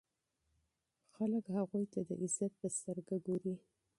[1.15, 3.55] خلک هغوی ته د عزت په سترګه ګوري.